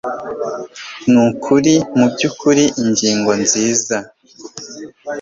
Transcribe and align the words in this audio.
nukuri 1.11 1.73
mubyukuri 1.97 2.63
ingingo 2.81 3.31
nziza 3.41 3.97